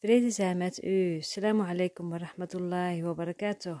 [0.00, 1.18] Vrede zij met u.
[1.18, 3.80] Assalamu alaikum wa rahmatullahi wa barakatuh.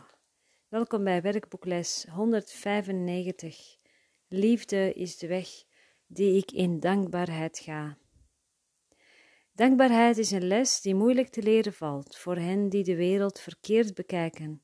[0.68, 3.76] Welkom bij werkboekles 195.
[4.28, 5.48] Liefde is de weg
[6.06, 7.98] die ik in dankbaarheid ga.
[9.52, 13.94] Dankbaarheid is een les die moeilijk te leren valt voor hen die de wereld verkeerd
[13.94, 14.62] bekijken.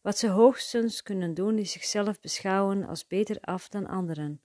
[0.00, 4.42] Wat ze hoogstens kunnen doen is zichzelf beschouwen als beter af dan anderen.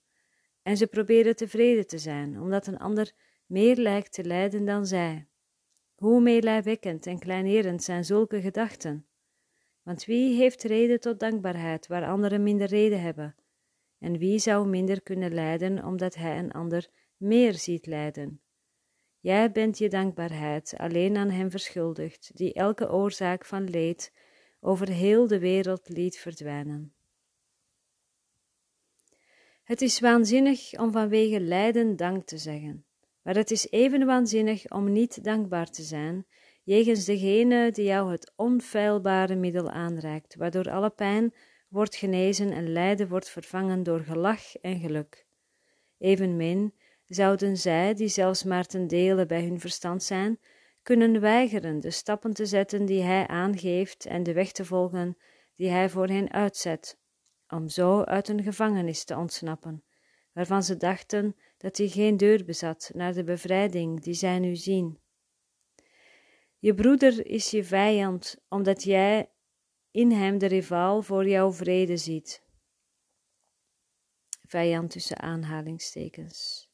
[0.61, 3.11] En ze proberen tevreden te zijn, omdat een ander
[3.45, 5.28] meer lijkt te lijden dan zij.
[5.99, 9.05] Hoe meelijwekkend en kleinerend zijn zulke gedachten?
[9.83, 13.35] Want wie heeft reden tot dankbaarheid waar anderen minder reden hebben?
[13.97, 18.41] En wie zou minder kunnen lijden omdat hij een ander meer ziet lijden?
[19.19, 24.13] Jij bent je dankbaarheid alleen aan hem verschuldigd, die elke oorzaak van leed
[24.59, 26.93] over heel de wereld liet verdwijnen.
[29.63, 32.83] Het is waanzinnig om vanwege lijden dank te zeggen.
[33.21, 36.25] Maar het is even waanzinnig om niet dankbaar te zijn
[36.69, 41.33] jegens degene die jou het onfeilbare middel aanreikt, waardoor alle pijn
[41.69, 45.25] wordt genezen en lijden wordt vervangen door gelach en geluk.
[45.97, 46.73] Evenmin
[47.05, 50.39] zouden zij, die zelfs maar ten dele bij hun verstand zijn,
[50.83, 55.17] kunnen weigeren de stappen te zetten die hij aangeeft en de weg te volgen
[55.55, 56.97] die hij voor hen uitzet,
[57.47, 59.83] om zo uit een gevangenis te ontsnappen,
[60.33, 64.99] waarvan ze dachten dat hij geen deur bezat naar de bevrijding die zij nu zien.
[66.57, 69.29] Je broeder is je vijand, omdat jij
[69.91, 72.43] in hem de rivaal voor jouw vrede ziet.
[74.47, 76.69] Vijand tussen aanhalingstekens.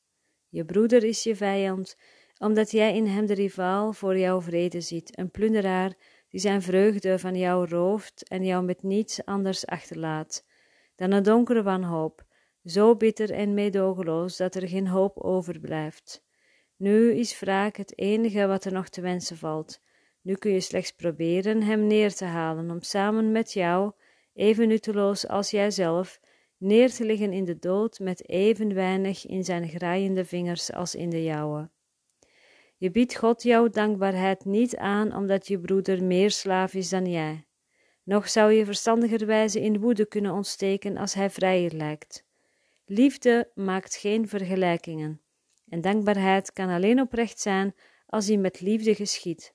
[0.50, 1.98] Je broeder is je vijand,
[2.38, 5.94] omdat jij in hem de rivaal voor jouw vrede ziet, een plunderaar
[6.30, 10.46] die zijn vreugde van jou rooft en jou met niets anders achterlaat
[10.96, 12.25] dan een donkere wanhoop,
[12.66, 16.24] zo bitter en meedogenloos dat er geen hoop overblijft.
[16.78, 19.82] Nu is wraak het enige wat er nog te wensen valt.
[20.22, 23.92] Nu kun je slechts proberen hem neer te halen om samen met jou,
[24.34, 26.20] even nutteloos als jijzelf,
[26.58, 31.10] neer te liggen in de dood met even weinig in zijn graaiende vingers als in
[31.10, 31.70] de jouwe.
[32.78, 37.46] Je biedt God jouw dankbaarheid niet aan omdat je broeder meer slaaf is dan jij.
[38.04, 42.25] Nog zou je verstandigerwijze in woede kunnen ontsteken als hij vrijer lijkt.
[42.88, 45.22] Liefde maakt geen vergelijkingen.
[45.70, 47.76] En dankbaarheid kan alleen oprecht zijn
[48.06, 49.54] als die met liefde geschiet.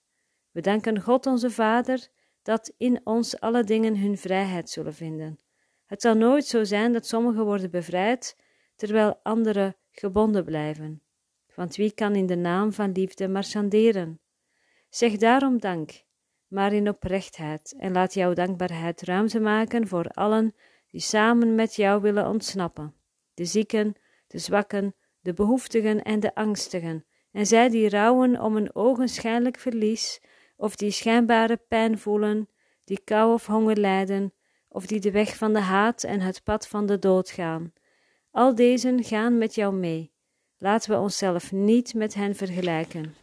[0.50, 2.08] We danken God onze Vader
[2.42, 5.38] dat in ons alle dingen hun vrijheid zullen vinden.
[5.86, 8.36] Het zal nooit zo zijn dat sommigen worden bevrijd,
[8.76, 11.02] terwijl anderen gebonden blijven.
[11.54, 14.20] Want wie kan in de naam van liefde marchanderen?
[14.88, 16.04] Zeg daarom dank,
[16.46, 20.54] maar in oprechtheid, en laat jouw dankbaarheid ruimte maken voor allen
[20.86, 22.98] die samen met jou willen ontsnappen
[23.40, 23.94] de zieken,
[24.26, 30.20] de zwakken, de behoeftigen en de angstigen, en zij die rouwen om een ogenschijnlijk verlies,
[30.56, 32.48] of die schijnbare pijn voelen,
[32.84, 34.32] die kou of honger lijden,
[34.68, 37.72] of die de weg van de haat en het pad van de dood gaan.
[38.30, 40.12] Al deze gaan met jou mee.
[40.58, 43.14] Laten we onszelf niet met hen vergelijken.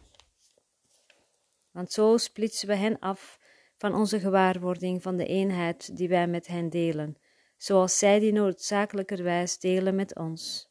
[1.70, 3.38] Want zo splitsen we hen af
[3.76, 7.16] van onze gewaarwording van de eenheid die wij met hen delen,
[7.58, 10.70] zoals zij die noodzakelijkerwijs delen met ons.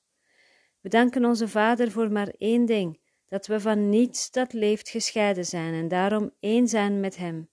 [0.82, 5.46] We danken onze Vader voor maar één ding, dat we van niets dat leeft gescheiden
[5.46, 7.50] zijn en daarom één zijn met Hem.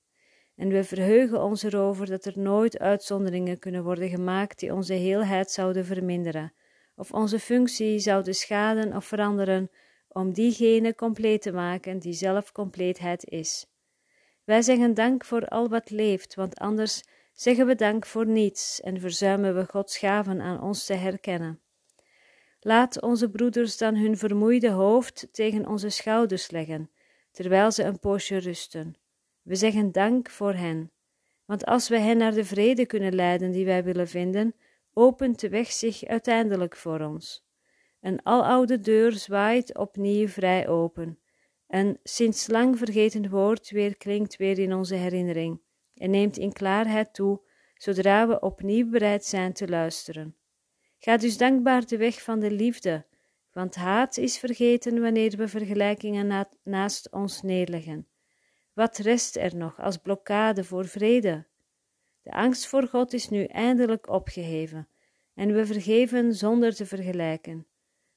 [0.56, 5.51] En we verheugen ons erover dat er nooit uitzonderingen kunnen worden gemaakt die onze heelheid
[5.51, 6.53] zouden verminderen,
[6.97, 9.71] of onze functie zouden schaden of veranderen,
[10.09, 13.66] om diegene compleet te maken die zelf compleetheid is.
[14.45, 17.03] Wij zeggen dank voor al wat leeft, want anders
[17.34, 21.61] zeggen we dank voor niets en verzuimen we Gods gaven aan ons te herkennen.
[22.61, 26.91] Laat onze broeders dan hun vermoeide hoofd tegen onze schouders leggen,
[27.31, 28.95] terwijl ze een poosje rusten.
[29.43, 30.93] We zeggen dank voor hen,
[31.45, 34.55] want als we hen naar de vrede kunnen leiden die wij willen vinden,
[34.93, 37.47] opent de weg zich uiteindelijk voor ons.
[38.01, 41.19] Een aloude deur zwaait opnieuw vrij open.
[41.69, 45.60] Een sinds lang vergeten woord weer klinkt weer in onze herinnering
[45.96, 47.41] en neemt in klaarheid toe
[47.76, 50.36] zodra we opnieuw bereid zijn te luisteren.
[50.98, 53.06] Ga dus dankbaar de weg van de liefde,
[53.52, 58.06] want haat is vergeten wanneer we vergelijkingen naast ons neerleggen.
[58.72, 61.46] Wat rest er nog als blokkade voor vrede?
[62.22, 64.88] De angst voor God is nu eindelijk opgeheven
[65.34, 67.66] en we vergeven zonder te vergelijken.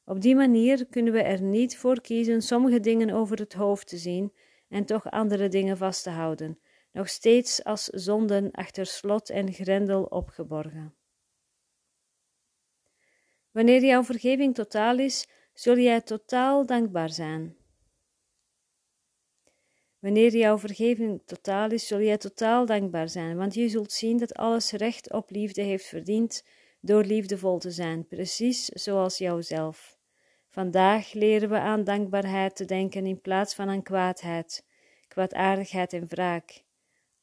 [0.06, 3.97] Op die manier kunnen we er niet voor kiezen sommige dingen over het hoofd te
[3.97, 4.33] zien
[4.69, 6.59] en toch andere dingen vast te houden,
[6.98, 10.96] nog steeds als zonden achter slot en grendel opgeborgen.
[13.52, 17.58] Wanneer jouw vergeving totaal is, zul jij totaal dankbaar zijn.
[20.00, 24.34] Wanneer jouw vergeving totaal is, zul jij totaal dankbaar zijn, want je zult zien dat
[24.34, 26.44] alles recht op liefde heeft verdiend
[26.82, 29.98] door liefdevol te zijn, precies zoals jouzelf.
[30.50, 34.66] Vandaag leren we aan dankbaarheid te denken in plaats van aan kwaadheid,
[35.08, 36.66] kwaadaardigheid en wraak.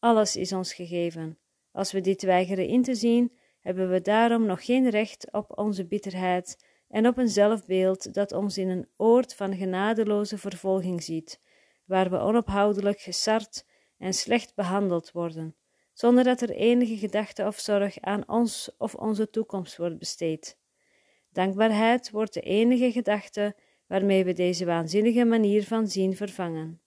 [0.04, 1.38] Alles is ons gegeven.
[1.72, 5.86] Als we dit weigeren in te zien, hebben we daarom nog geen recht op onze
[5.86, 11.40] bitterheid en op een zelfbeeld dat ons in een oord van genadeloze vervolging ziet,
[11.84, 13.66] waar we onophoudelijk gesart
[13.98, 15.56] en slecht behandeld worden,
[15.92, 20.58] zonder dat er enige gedachte of zorg aan ons of onze toekomst wordt besteed.
[21.32, 23.56] Dankbaarheid wordt de enige gedachte
[23.86, 26.80] waarmee we deze waanzinnige manier van zien vervangen.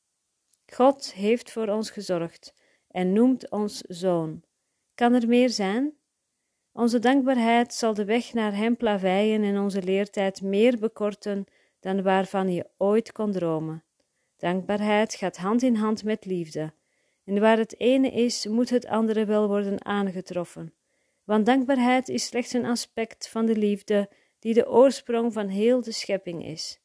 [0.65, 2.53] God heeft voor ons gezorgd
[2.97, 4.43] en noemt ons zoon.
[4.95, 5.93] Kan er meer zijn?
[6.71, 11.45] Onze dankbaarheid zal de weg naar Hem plaveien en onze leertijd meer bekorten
[11.79, 13.83] dan waarvan je ooit kon dromen.
[14.37, 16.73] Dankbaarheid gaat hand in hand met liefde.
[17.25, 20.73] En waar het ene is, moet het andere wel worden aangetroffen.
[21.23, 24.09] Want dankbaarheid is slechts een aspect van de liefde
[24.39, 26.79] die de oorsprong van heel de schepping is.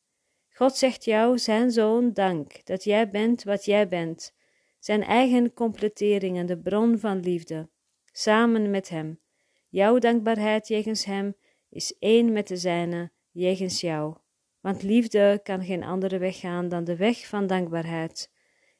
[0.50, 4.35] God zegt jou, zijn zoon, dank dat jij bent wat jij bent,
[4.82, 7.69] zijn eigen completering en de bron van liefde,
[8.12, 9.20] samen met Hem.
[9.69, 11.34] Jouw dankbaarheid jegens Hem
[11.69, 14.17] is één met de zijne jegens jou,
[14.61, 18.32] want liefde kan geen andere weg gaan dan de weg van dankbaarheid,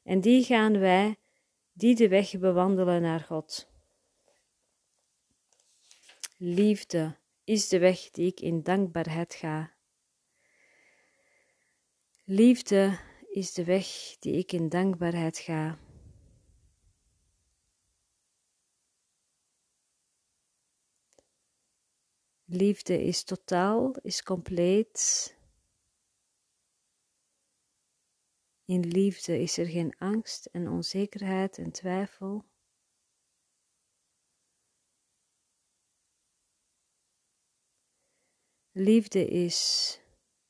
[0.03, 1.17] en die gaan wij,
[1.73, 3.71] die de weg bewandelen naar God.
[6.37, 9.75] Liefde is de weg die ik in dankbaarheid ga.
[12.25, 12.99] Liefde
[13.31, 13.87] is de weg
[14.19, 15.79] die ik in dankbaarheid ga.
[22.55, 25.37] Liefde is totaal, is compleet.
[28.65, 32.45] In liefde is er geen angst en onzekerheid en twijfel.
[38.73, 40.01] Liefde is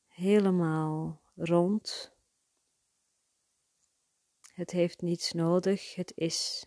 [0.07, 2.11] helemaal rond.
[4.53, 6.65] Het heeft niets nodig, het is.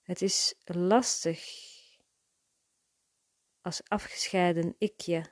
[0.00, 1.78] Het is lastig
[3.62, 5.24] als afgescheiden ikje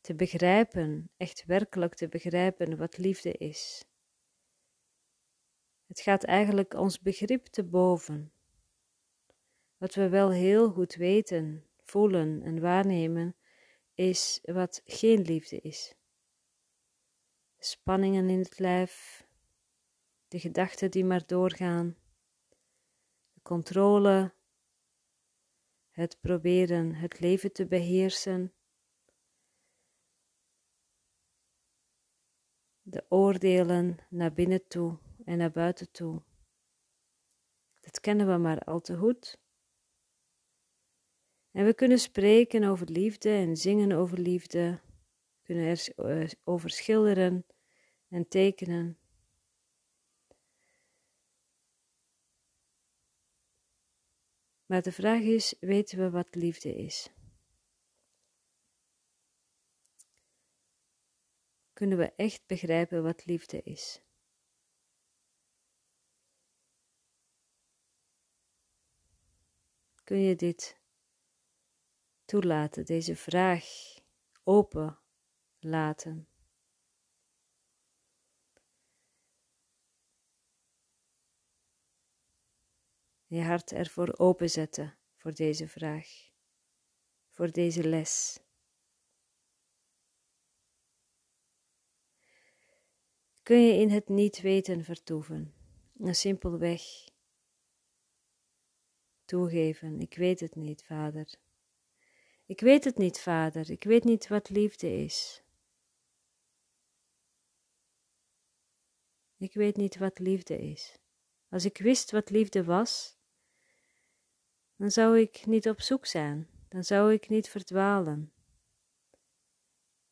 [0.00, 3.84] te begrijpen, echt werkelijk te begrijpen wat liefde is.
[5.86, 8.32] Het gaat eigenlijk ons begrip te boven.
[9.76, 13.36] Wat we wel heel goed weten, voelen en waarnemen,
[13.94, 15.94] is wat geen liefde is.
[17.56, 19.26] De spanningen in het lijf,
[20.28, 21.96] de gedachten die maar doorgaan,
[23.32, 24.34] de controle,
[25.94, 28.52] het proberen het leven te beheersen,
[32.82, 36.22] de oordelen naar binnen toe en naar buiten toe.
[37.80, 39.38] Dat kennen we maar al te goed.
[41.50, 44.80] En we kunnen spreken over liefde en zingen over liefde,
[45.42, 47.46] kunnen er eh, over schilderen
[48.08, 48.98] en tekenen.
[54.66, 57.12] Maar de vraag is: weten we wat liefde is?
[61.72, 64.02] Kunnen we echt begrijpen wat liefde is?
[70.04, 70.78] Kun je dit
[72.24, 73.64] toelaten, deze vraag
[74.42, 74.98] open
[75.58, 76.33] laten.
[83.34, 86.08] Je hart ervoor openzetten voor deze vraag,
[87.30, 88.40] voor deze les.
[93.42, 95.54] Kun je in het niet weten vertoeven,
[95.98, 96.82] een simpelweg
[99.24, 101.34] toegeven, ik weet het niet, vader.
[102.46, 103.70] Ik weet het niet, vader.
[103.70, 105.42] Ik weet niet wat liefde is.
[109.36, 110.98] Ik weet niet wat liefde is.
[111.48, 113.13] Als ik wist wat liefde was,
[114.76, 118.32] dan zou ik niet op zoek zijn, dan zou ik niet verdwalen,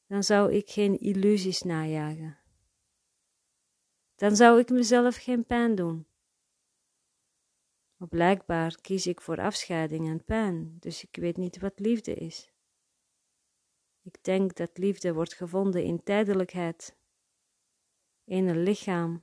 [0.06, 2.38] dan zou ik geen illusies najagen,
[4.14, 6.06] dan zou ik mezelf geen pijn doen.
[7.96, 12.52] Maar blijkbaar kies ik voor afscheiding en pijn, dus ik weet niet wat liefde is.
[14.02, 16.96] Ik denk dat liefde wordt gevonden in tijdelijkheid,
[18.24, 19.22] in een lichaam.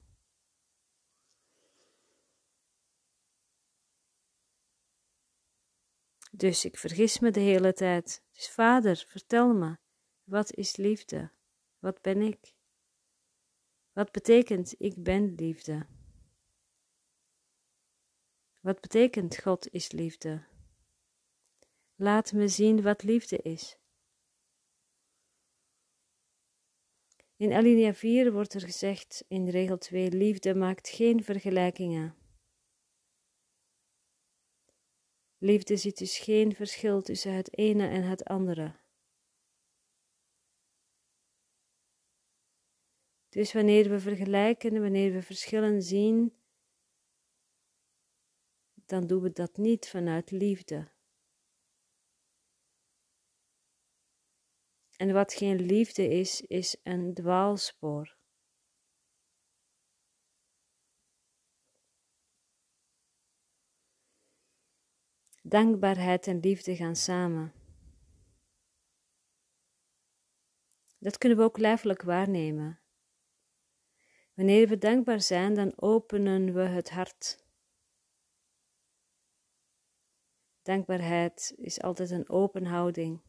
[6.40, 8.24] Dus ik vergis me de hele tijd.
[8.32, 9.78] Dus vader, vertel me,
[10.24, 11.32] wat is liefde?
[11.80, 12.54] Wat ben ik?
[13.94, 15.86] Wat betekent ik ben liefde?
[18.62, 20.46] Wat betekent God is liefde?
[21.96, 23.78] Laat me zien wat liefde is.
[27.36, 32.19] In alinea 4 wordt er gezegd in regel 2: liefde maakt geen vergelijkingen.
[35.42, 38.80] Liefde ziet dus geen verschil tussen het ene en het andere.
[43.30, 46.34] Dus wanneer we vergelijken, wanneer we verschillen zien,
[48.86, 50.92] dan doen we dat niet vanuit liefde.
[54.96, 58.19] En wat geen liefde is, is een dwaalspoor.
[65.50, 67.54] Dankbaarheid en liefde gaan samen.
[71.00, 72.80] Dat kunnen we ook lijfelijk waarnemen.
[74.34, 77.46] Wanneer we dankbaar zijn, dan openen we het hart.
[80.62, 83.22] Dankbaarheid is altijd een open houding.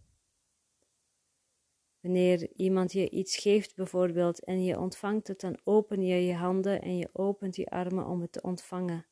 [2.00, 6.82] Wanneer iemand je iets geeft bijvoorbeeld en je ontvangt het, dan open je je handen
[6.82, 9.06] en je opent je armen om het te ontvangen.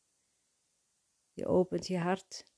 [1.33, 2.57] Je opent je hart.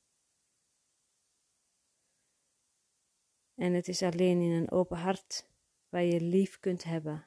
[3.61, 5.49] En het is alleen in een open hart
[5.89, 7.27] waar je lief kunt hebben,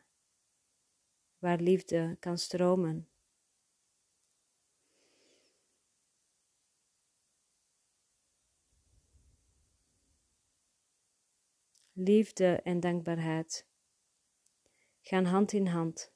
[1.37, 3.07] waar liefde kan stromen.
[11.93, 13.67] liefde en dankbaarheid
[15.01, 16.11] gaan hand in hand.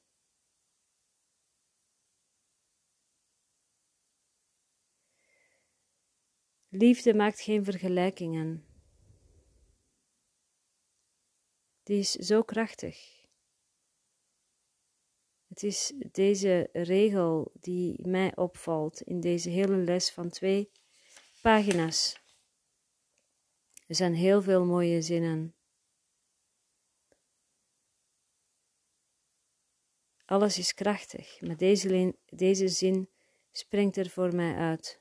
[6.68, 8.67] Liefde maakt geen vergelijkingen.
[11.88, 13.26] Die is zo krachtig.
[15.46, 20.70] Het is deze regel die mij opvalt in deze hele les van twee
[21.42, 22.20] pagina's.
[23.86, 25.54] Er zijn heel veel mooie zinnen.
[30.24, 33.08] Alles is krachtig, maar deze, deze zin
[33.52, 35.00] springt er voor mij uit.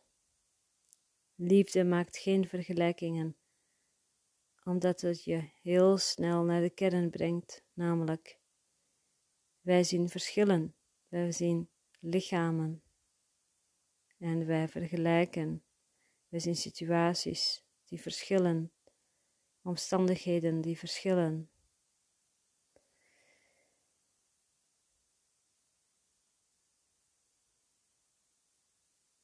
[1.36, 3.38] Liefde maakt geen vergelijkingen,
[4.67, 8.39] omdat het je heel snel naar de kern brengt, namelijk
[9.62, 10.75] wij zien verschillen,
[11.07, 11.69] wij zien
[12.00, 12.83] lichamen
[14.17, 15.63] en wij vergelijken,
[16.27, 18.71] wij zien situaties die verschillen,
[19.62, 21.50] omstandigheden die verschillen.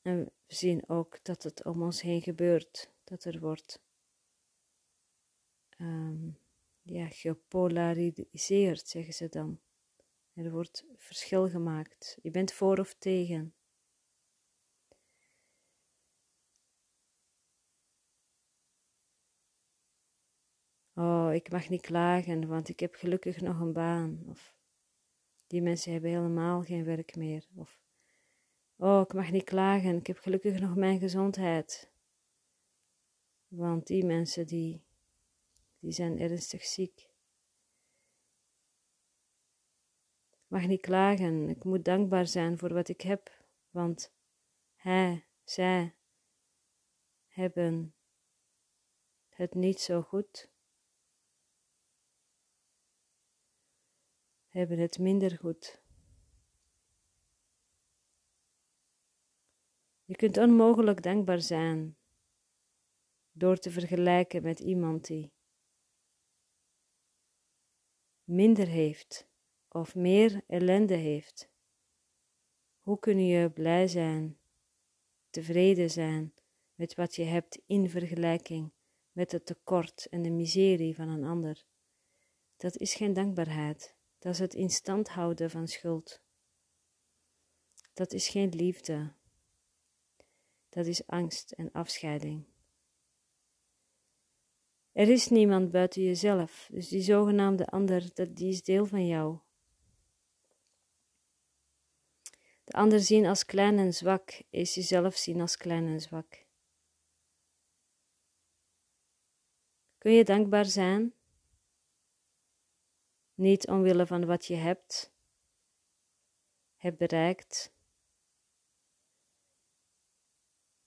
[0.01, 3.83] En we zien ook dat het om ons heen gebeurt, dat er wordt
[5.84, 6.38] um,
[6.82, 9.60] ja, gepolariseerd, zeggen ze dan.
[10.34, 12.18] Er wordt verschil gemaakt.
[12.22, 13.54] Je bent voor of tegen.
[20.96, 24.24] Oh, ik mag niet klagen, want ik heb gelukkig nog een baan.
[24.28, 24.56] Of
[25.48, 27.48] die mensen hebben helemaal geen werk meer.
[27.56, 27.84] Of
[28.84, 29.98] Oh, ik mag niet klagen.
[29.98, 31.92] Ik heb gelukkig nog mijn gezondheid.
[33.48, 34.84] Want die mensen die,
[35.84, 37.00] die zijn ernstig ziek.
[40.32, 41.50] Ik mag niet klagen.
[41.50, 43.46] Ik moet dankbaar zijn voor wat ik heb.
[43.70, 44.13] Want
[44.75, 45.96] hij, zij
[47.28, 47.96] hebben
[49.30, 50.52] het niet zo goed.
[54.48, 55.82] Hebben het minder goed.
[60.04, 61.98] Je kunt onmogelijk dankbaar zijn
[63.32, 65.33] door te vergelijken met iemand die
[68.24, 69.27] minder heeft
[69.70, 71.50] of meer ellende heeft.
[72.80, 74.39] Hoe kun je blij zijn,
[75.30, 76.34] tevreden zijn
[76.75, 78.72] met wat je hebt in vergelijking
[79.12, 81.65] met het tekort en de miserie van een ander?
[82.58, 86.22] Dat is geen dankbaarheid, dat is het instand houden van schuld.
[87.94, 89.13] Dat is geen liefde,
[90.70, 92.52] dat is angst en afscheiding.
[94.93, 99.39] Er is niemand buiten jezelf, dus die zogenaamde ander, dat, die is deel van jou.
[102.63, 106.45] De ander zien als klein en zwak is jezelf zien als klein en zwak.
[109.97, 111.13] Kun je dankbaar zijn?
[113.33, 115.13] Niet omwille van wat je hebt,
[116.75, 117.73] hebt bereikt,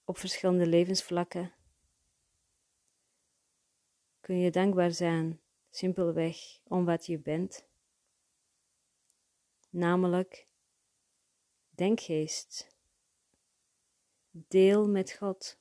[0.04, 1.55] op verschillende levensvlakken.
[4.26, 5.40] Kun je dankbaar zijn,
[5.71, 7.66] simpelweg om wat je bent.
[9.71, 10.49] namelijk
[11.71, 12.76] denkgeest.
[14.30, 15.59] Deel met God.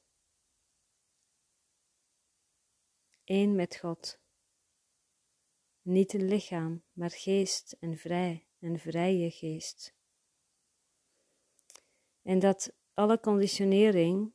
[3.26, 4.20] Eén met God.
[5.82, 9.96] Niet een lichaam, maar geest en vrij en vrije geest.
[12.22, 14.34] En dat alle conditionering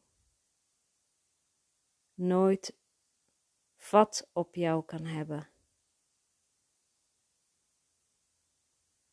[2.15, 2.79] nooit
[3.81, 5.51] vat op jou kan hebben.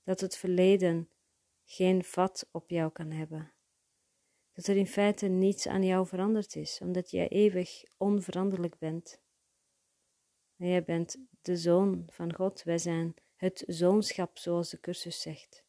[0.04, 1.10] Dat het verleden
[1.66, 3.54] geen vat op jou kan hebben.
[4.54, 9.22] Dat er in feite niets aan jou veranderd is, omdat jij eeuwig onveranderlijk bent.
[10.58, 12.64] En jij bent de zoon van God.
[12.64, 15.64] Wij zijn het zoonschap, zoals de cursus zegt.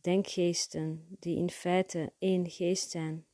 [0.00, 3.26] Denkgeesten die in feite één geest zijn.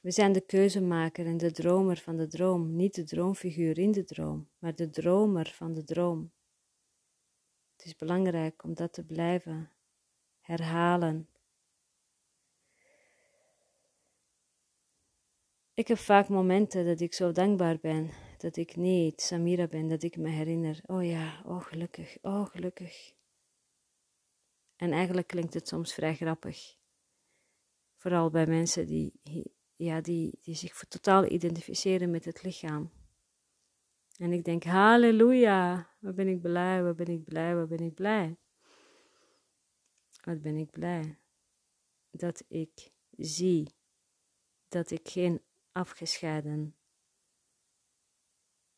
[0.00, 4.04] We zijn de keuzemaker en de dromer van de droom, niet de droomfiguur in de
[4.04, 6.32] droom, maar de dromer van de droom.
[7.76, 9.70] Het is belangrijk om dat te blijven
[10.40, 11.28] herhalen.
[15.74, 20.02] Ik heb vaak momenten dat ik zo dankbaar ben dat ik niet Samira ben, dat
[20.02, 23.14] ik me herinner, oh ja, oh gelukkig, oh gelukkig.
[24.76, 26.76] En eigenlijk klinkt het soms vrij grappig.
[27.96, 29.12] Vooral bij mensen die
[29.78, 32.90] ja, die, die zich totaal identificeren met het lichaam.
[34.16, 37.94] En ik denk, halleluja, wat ben ik blij, wat ben ik blij, wat ben ik
[37.94, 38.36] blij.
[40.24, 41.18] Wat ben ik blij
[42.10, 43.74] dat ik zie
[44.68, 45.42] dat ik geen
[45.72, 46.76] afgescheiden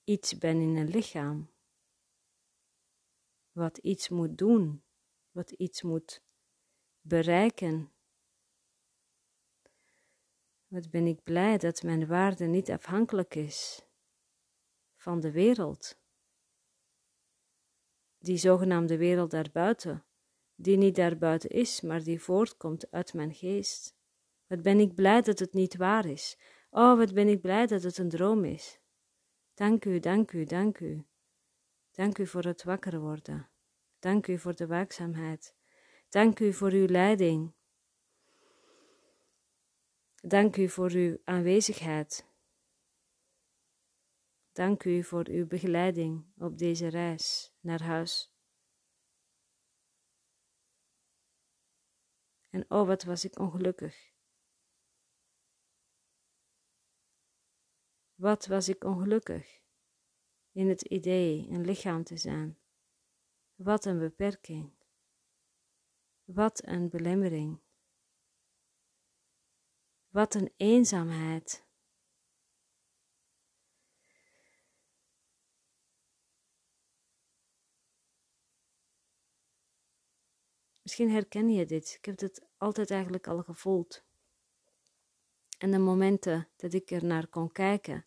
[0.04, 1.50] iets ben in een lichaam.
[3.52, 4.82] Wat iets moet doen,
[5.30, 6.22] wat iets moet
[7.00, 7.92] bereiken
[10.70, 13.86] wat ben ik blij dat mijn waarde niet afhankelijk is
[14.96, 15.98] van de wereld.
[18.18, 20.04] Die zogenaamde wereld daarbuiten,
[20.54, 23.96] die niet daarbuiten is, maar die voortkomt uit mijn geest.
[24.46, 26.38] Wat ben ik blij dat het niet waar is.
[26.70, 28.80] Oh, wat ben ik blij dat het een droom is.
[29.54, 31.04] Dank u, dank u, dank u.
[31.90, 33.48] Dank u voor het wakker worden.
[33.98, 35.54] Dank u voor de waakzaamheid.
[36.08, 37.52] Dank u voor uw leiding.
[40.20, 42.28] Dank u voor uw aanwezigheid.
[44.52, 48.34] Dank u voor uw begeleiding op deze reis naar huis.
[52.48, 54.12] En oh, wat was ik ongelukkig.
[58.14, 59.60] Wat was ik ongelukkig
[60.52, 62.58] in het idee een lichaam te zijn.
[63.54, 64.72] Wat een beperking.
[66.24, 67.60] Wat een belemmering.
[70.10, 71.64] Wat een eenzaamheid.
[80.82, 81.94] Misschien herken je dit.
[81.98, 84.04] Ik heb dit altijd eigenlijk al gevoeld.
[85.58, 88.06] En de momenten dat ik er naar kon kijken,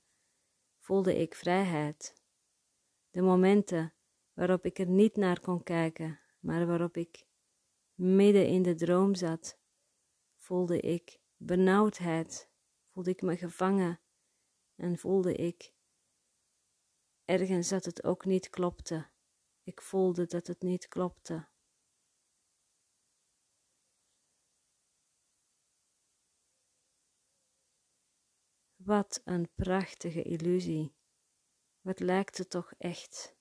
[0.80, 2.22] voelde ik vrijheid.
[3.10, 3.94] De momenten
[4.34, 7.26] waarop ik er niet naar kon kijken, maar waarop ik
[7.94, 9.60] midden in de droom zat,
[10.38, 12.50] voelde ik benauwdheid,
[12.92, 14.00] voelde ik me gevangen
[14.76, 15.74] en voelde ik
[17.26, 19.12] ergens dat het ook niet klopte.
[19.64, 21.48] Ik voelde dat het niet klopte.
[28.76, 30.96] Wat een prachtige illusie.
[31.82, 33.36] Wat lijkt het toch echt?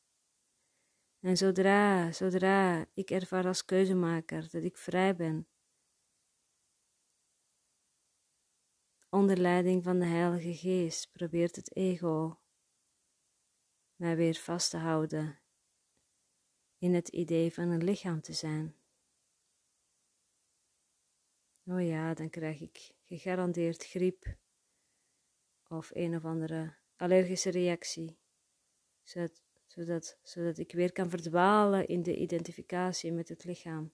[1.20, 5.48] En zodra, zodra ik ervaar als keuzemaker dat ik vrij ben,
[9.14, 12.38] Onder leiding van de Heilige Geest probeert het ego
[13.96, 15.38] mij weer vast te houden
[16.78, 18.74] in het idee van een lichaam te zijn.
[21.64, 24.36] Oh ja, dan krijg ik gegarandeerd griep
[25.68, 28.18] of een of andere allergische reactie,
[29.02, 33.92] zodat, zodat, zodat ik weer kan verdwalen in de identificatie met het lichaam.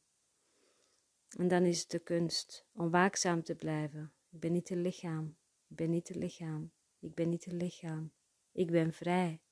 [1.29, 5.37] En dan is het de kunst om waakzaam te blijven ik ben niet een lichaam.
[5.69, 6.73] Ik ben niet een lichaam.
[6.99, 8.13] Ik ben niet een lichaam.
[8.53, 9.43] Ik ben vrij.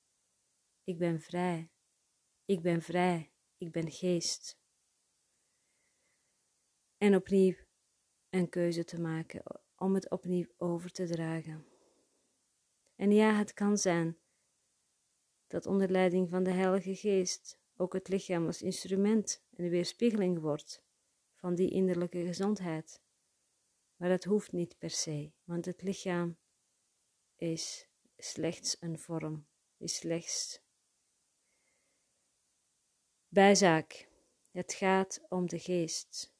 [0.84, 1.70] Ik ben vrij.
[2.44, 3.32] Ik ben vrij.
[3.56, 4.58] Ik ben geest.
[6.98, 7.54] En opnieuw
[8.30, 9.42] een keuze te maken
[9.76, 11.66] om het opnieuw over te dragen.
[12.96, 14.18] En ja, het kan zijn
[15.46, 20.84] dat onder leiding van de Heilige Geest ook het lichaam als instrument en weerspiegeling wordt
[21.34, 23.02] van die innerlijke gezondheid.
[23.96, 26.38] Maar dat hoeft niet per se, want het lichaam
[27.36, 29.46] is slechts een vorm
[29.78, 30.60] is slechts
[33.28, 34.08] bijzaak.
[34.50, 36.34] Het gaat om de geest.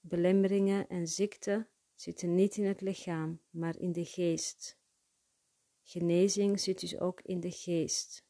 [0.00, 4.78] Belemmeringen en ziekte zitten niet in het lichaam, maar in de geest.
[5.82, 8.26] Genezing zit dus ook in de geest.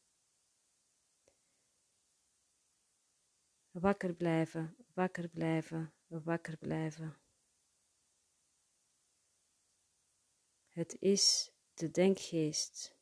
[3.71, 7.17] Wakker blijven, wakker blijven, wakker blijven.
[10.69, 12.95] Het is de denkgeest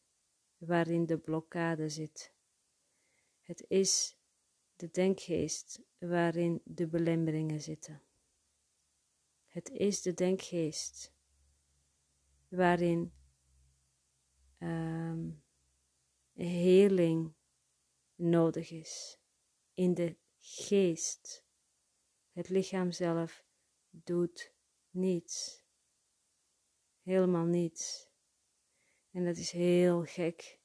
[0.58, 2.34] waarin de blokkade zit.
[3.42, 4.18] Het is
[4.76, 8.02] de denkgeest waarin de belemmeringen zitten.
[9.46, 11.14] Het is de denkgeest
[12.48, 13.14] waarin
[14.60, 15.44] um,
[16.34, 17.34] heling
[18.16, 19.20] nodig is.
[19.74, 21.46] In de geest.
[22.32, 23.46] Het lichaam zelf
[23.90, 24.54] doet
[24.90, 25.66] niets.
[27.08, 28.10] Helemaal niets.
[29.12, 30.60] En dat is heel gek.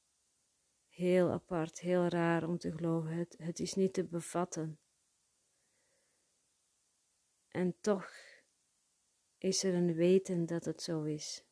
[0.89, 3.11] Heel apart, heel raar om te geloven.
[3.11, 4.79] Het, het is niet te bevatten.
[7.47, 8.11] En toch
[9.37, 11.45] is er een weten dat het zo is.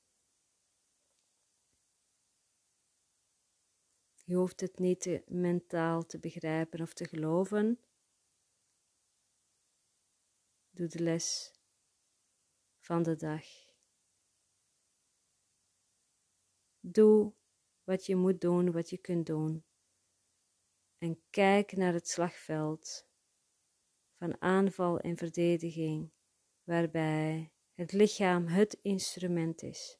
[4.23, 7.79] Je hoeft het niet te, mentaal te begrijpen of te geloven.
[10.69, 11.53] Doe de les
[12.79, 13.70] van de dag.
[16.83, 17.33] Doe
[17.83, 19.65] wat je moet doen, wat je kunt doen.
[20.97, 23.07] En kijk naar het slagveld
[24.17, 26.11] van aanval en verdediging,
[26.63, 29.99] waarbij het lichaam het instrument is.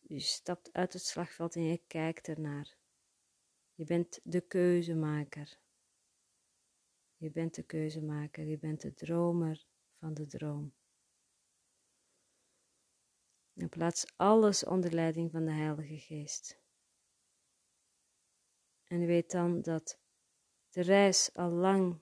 [0.00, 2.76] Je stapt uit het slagveld en je kijkt ernaar.
[3.74, 5.58] Je bent de keuzemaker.
[7.16, 9.66] Je bent de keuzemaker, je bent de dromer
[9.98, 10.77] van de droom.
[13.58, 16.58] En plaats alles onder leiding van de Heilige Geest.
[18.84, 19.98] En weet dan dat
[20.70, 22.00] de reis al lang,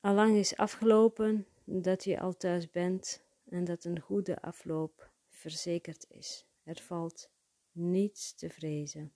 [0.00, 6.10] al lang is afgelopen, dat je al thuis bent en dat een goede afloop verzekerd
[6.10, 6.46] is.
[6.62, 7.30] Er valt
[7.72, 9.14] niets te vrezen.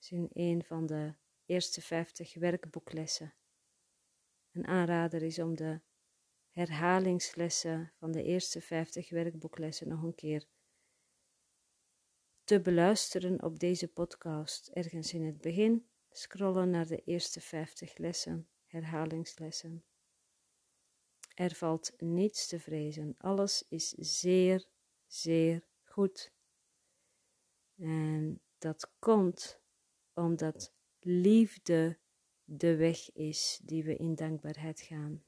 [0.00, 3.34] is in een van de eerste 50 werkboeklessen.
[4.52, 5.80] Een aanrader is om de
[6.54, 10.46] herhalingslessen van de eerste 50 werkboeklessen nog een keer
[12.44, 14.68] te beluisteren op deze podcast.
[14.68, 19.84] Ergens in het begin scrollen naar de eerste 50 lessen, herhalingslessen.
[21.34, 23.14] Er valt niets te vrezen.
[23.18, 24.66] Alles is zeer,
[25.06, 26.32] zeer goed.
[27.76, 29.60] En dat komt
[30.12, 31.98] omdat liefde
[32.44, 35.24] de weg is die we in dankbaarheid gaan.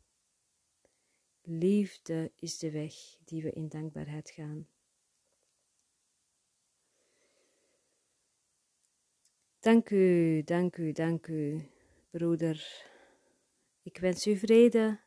[1.49, 4.69] Liefde is de weg die we in dankbaarheid gaan.
[9.59, 11.69] Dank u, dank u, dank u,
[12.11, 12.85] broeder.
[13.83, 15.01] Ik wens u vrede